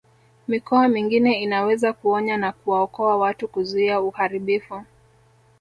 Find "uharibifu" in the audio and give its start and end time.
4.01-4.83